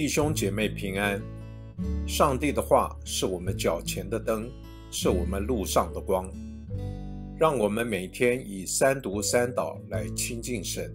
[0.00, 1.20] 弟兄姐妹平安。
[2.08, 4.50] 上帝的话是我们脚前的灯，
[4.90, 6.26] 是我们路上的光。
[7.38, 10.90] 让我们每天以三读三祷来亲近神。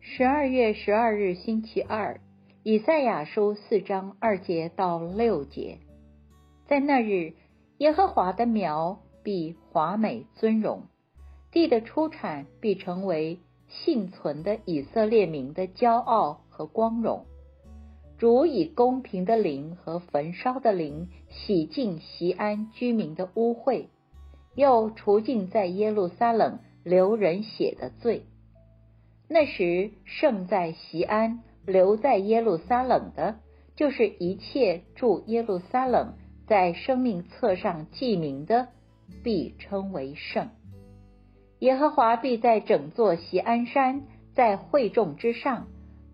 [0.00, 2.18] 十二月十二日星期二，
[2.62, 5.78] 以赛亚书四章二节到六节，
[6.66, 7.34] 在那日，
[7.76, 10.86] 耶和华的苗必华美尊荣。
[11.52, 17.26] 地的出产必成为幸存的以色列民的骄傲和光荣。
[18.18, 23.86] 主以公平的灵和焚烧的灵洗净西安居民的污秽，
[24.54, 28.26] 又除尽在耶路撒冷流人血的罪。
[29.26, 33.36] 那时胜在西安、留在耶路撒冷的，
[33.74, 36.14] 就是一切住耶路撒冷
[36.46, 38.68] 在生命册上记名的，
[39.22, 40.50] 必称为圣。
[41.60, 45.66] 耶和华必在整座锡安山，在会众之上，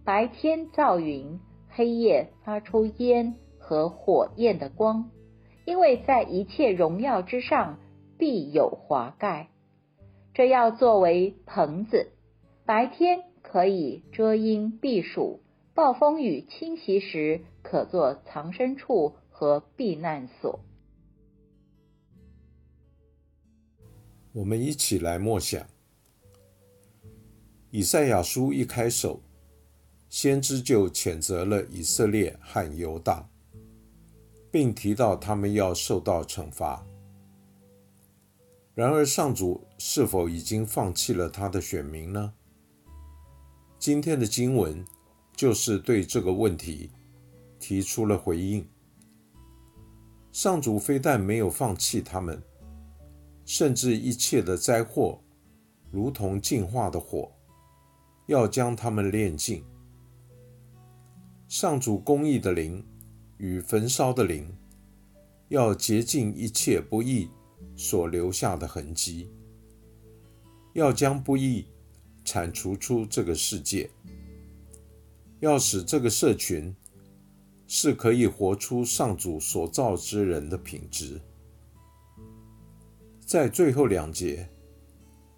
[0.04, 5.08] 白天造云，黑夜发出烟和火焰的光，
[5.64, 7.78] 因为在一切荣耀之上
[8.18, 9.46] 必有华盖。
[10.34, 12.10] 这要作为棚子，
[12.66, 15.38] 白天可以遮阴避暑，
[15.76, 20.58] 暴风雨侵袭时可作藏身处和避难所。
[24.36, 25.66] 我们一起来默想。
[27.70, 29.22] 以赛亚书一开首，
[30.10, 33.26] 先知就谴责了以色列和犹大，
[34.50, 36.86] 并提到他们要受到惩罚。
[38.74, 42.34] 然而，上主是否已经放弃了他的选民呢？
[43.78, 44.84] 今天的经文
[45.34, 46.90] 就是对这个问题
[47.58, 48.68] 提出了回应。
[50.30, 52.42] 上主非但没有放弃他们。
[53.46, 55.22] 甚至一切的灾祸，
[55.92, 57.32] 如同净化的火，
[58.26, 59.64] 要将他们炼尽。
[61.46, 62.84] 上主公义的灵
[63.38, 64.52] 与焚烧的灵，
[65.48, 67.30] 要洁净一切不义
[67.76, 69.30] 所留下的痕迹，
[70.72, 71.66] 要将不义
[72.24, 73.88] 铲除出这个世界，
[75.38, 76.74] 要使这个社群
[77.68, 81.20] 是可以活出上主所造之人的品质。
[83.26, 84.48] 在最后两节，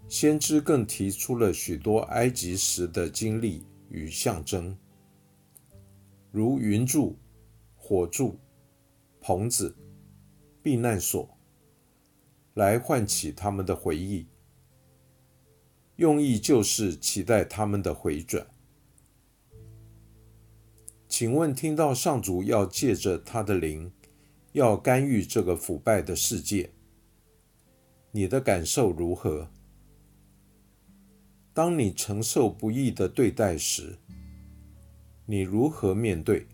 [0.07, 4.77] 先知更提出了许多埃及时的经历与象征，
[6.31, 7.17] 如云柱、
[7.75, 8.37] 火柱、
[9.19, 9.75] 棚子、
[10.61, 11.35] 避难所，
[12.53, 14.27] 来唤起他们的回忆，
[15.95, 18.45] 用意就是期待他们的回转。
[21.07, 23.91] 请问，听到上主要借着他的灵，
[24.51, 26.69] 要干预这个腐败的世界？
[28.11, 29.47] 你的感受如何？
[31.53, 33.97] 当你承受不易的对待时，
[35.25, 36.47] 你如何面对？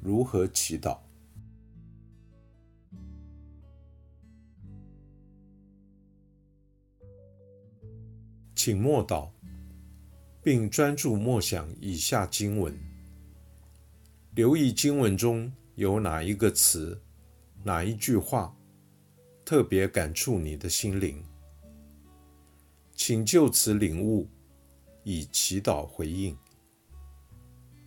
[0.00, 0.98] 如何祈祷？
[8.54, 9.30] 请默祷，
[10.42, 12.72] 并专注默想以下经文，
[14.34, 17.00] 留意经文中有哪一个词、
[17.64, 18.56] 哪一句话。
[19.46, 21.22] 特别感触你的心灵，
[22.96, 24.28] 请就此领悟，
[25.04, 26.36] 以祈祷回应，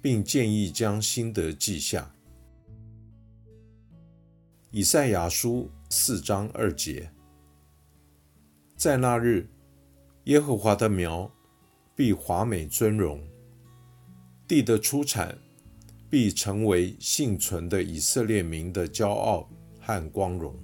[0.01, 2.15] 并建议将心得记下。
[4.71, 7.11] 以赛亚书四章二节，
[8.77, 9.45] 在那日，
[10.23, 11.29] 耶和华的苗
[11.93, 13.21] 必华美尊荣，
[14.47, 15.37] 地的出产
[16.09, 19.49] 必成为幸存的以色列民的骄傲
[19.81, 20.57] 和光荣。